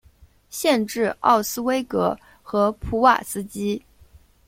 [0.49, 3.85] 县治奥斯威戈和普瓦斯基。